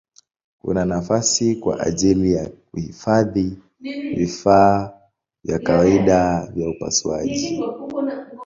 Kuna 0.61 0.85
nafasi 0.85 1.55
kwa 1.55 1.79
ajili 1.81 2.33
ya 2.33 2.49
kuhifadhi 2.49 3.57
vifaa 4.17 4.93
vya 5.43 5.59
kawaida 5.59 6.45
vya 6.53 6.69
upasuaji. 6.69 7.63